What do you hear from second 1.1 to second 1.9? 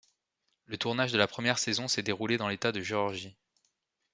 de la première saison